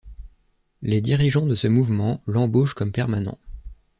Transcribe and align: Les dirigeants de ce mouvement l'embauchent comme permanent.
Les 0.81 0.99
dirigeants 0.99 1.45
de 1.45 1.53
ce 1.53 1.67
mouvement 1.67 2.23
l'embauchent 2.25 2.73
comme 2.73 2.91
permanent. 2.91 3.37